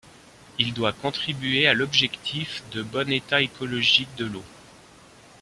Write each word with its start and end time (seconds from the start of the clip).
Il 0.57 0.73
doit 0.73 0.93
contribuer 0.93 1.67
à 1.67 1.75
l'objectif 1.75 2.63
de 2.71 2.81
bon 2.81 3.07
état 3.11 3.39
écologique 3.43 4.09
de 4.17 4.25
l'eau. 4.25 4.43